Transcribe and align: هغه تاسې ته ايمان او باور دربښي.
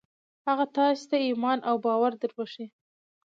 هغه 0.47 0.65
تاسې 0.75 1.03
ته 1.09 1.17
ايمان 1.27 1.59
او 1.69 1.75
باور 1.85 2.11
دربښي. 2.21 2.65